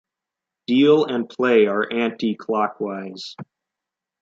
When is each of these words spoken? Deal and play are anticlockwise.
Deal 0.65 1.05
and 1.05 1.29
play 1.29 1.67
are 1.67 1.87
anticlockwise. 1.87 3.35